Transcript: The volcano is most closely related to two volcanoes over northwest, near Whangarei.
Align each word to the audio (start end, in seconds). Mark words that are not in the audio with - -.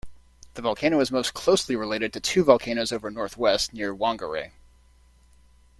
The 0.55 0.63
volcano 0.63 0.99
is 0.99 1.11
most 1.11 1.35
closely 1.35 1.75
related 1.75 2.11
to 2.13 2.19
two 2.19 2.43
volcanoes 2.43 2.91
over 2.91 3.11
northwest, 3.11 3.71
near 3.71 3.93
Whangarei. 3.95 4.49